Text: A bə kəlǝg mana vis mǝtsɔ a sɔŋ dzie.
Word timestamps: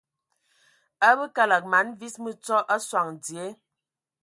A 1.07 1.09
bə 1.17 1.25
kəlǝg 1.35 1.63
mana 1.71 1.91
vis 1.99 2.15
mǝtsɔ 2.23 2.57
a 2.73 2.75
sɔŋ 2.87 3.07
dzie. 3.23 3.47